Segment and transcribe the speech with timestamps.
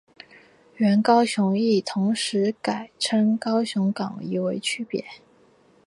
[0.77, 5.05] 原高雄驿同时改称高雄港以为区别。